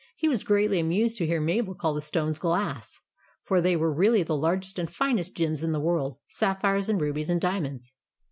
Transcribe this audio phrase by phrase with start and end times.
[0.15, 2.99] He was greatly amused to hear Mabel call the stones glass,
[3.43, 7.29] for they were really the largest and finest gems in the world,— sapphires and rubies
[7.29, 7.93] and diamonds.